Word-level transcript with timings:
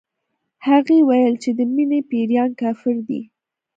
هغې 0.67 0.97
ويل 1.09 1.33
چې 1.43 1.49
د 1.57 1.59
مينې 1.73 1.99
پيريان 2.09 2.51
کافر 2.61 2.95
دي 3.07 3.21